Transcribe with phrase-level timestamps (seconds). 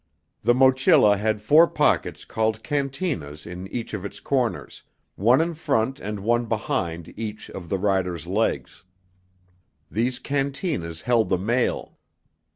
[0.41, 4.81] The mochila had four pockets called cantinas in each of its corners
[5.15, 8.83] one in front and one behind each of the rider's legs.
[9.91, 11.99] These cantinas held the mail.